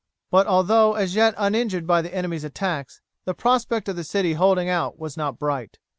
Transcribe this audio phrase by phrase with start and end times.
[0.31, 4.67] But although as yet uninjured by the enemy's attacks, the prospect of the city holding
[4.67, 5.77] out was not bright.